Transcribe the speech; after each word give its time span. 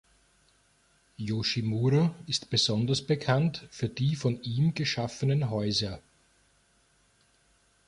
Yoshimura 1.17 2.15
ist 2.25 2.49
besonders 2.49 3.03
bekannt 3.05 3.67
für 3.69 3.87
die 3.87 4.15
von 4.15 4.41
ihm 4.41 4.73
geschaffenen 4.73 5.51
Häuser. 5.51 6.01